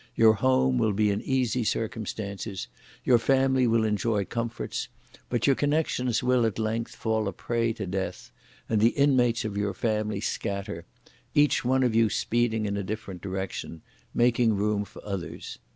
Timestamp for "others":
15.05-15.59